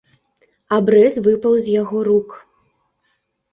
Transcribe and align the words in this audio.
Абрэз 0.77 1.13
выпаў 1.27 1.53
з 1.67 1.77
яго 1.81 1.97
рук. 2.11 2.29